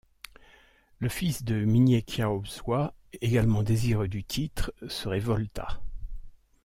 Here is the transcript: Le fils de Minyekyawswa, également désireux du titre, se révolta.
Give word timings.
Le 0.97 1.09
fils 1.09 1.43
de 1.43 1.63
Minyekyawswa, 1.63 2.95
également 3.21 3.61
désireux 3.61 4.07
du 4.07 4.23
titre, 4.23 4.73
se 4.87 5.07
révolta. 5.07 5.79